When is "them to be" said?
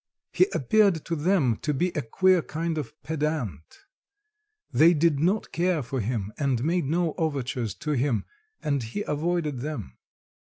1.15-1.89